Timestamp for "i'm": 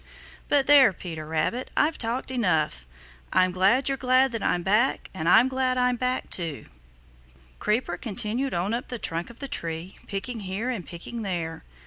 3.31-3.51, 4.41-4.63, 5.29-5.47, 5.77-5.95